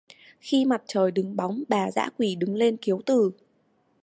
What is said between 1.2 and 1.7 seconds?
bóng